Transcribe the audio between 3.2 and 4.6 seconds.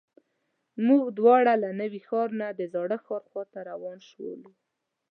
خواته روان شولو.